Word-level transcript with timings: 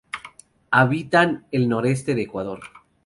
Habitan 0.71 1.45
el 1.51 1.69
noroeste 1.69 2.15
de 2.15 2.23
Ecuador. 2.23 2.61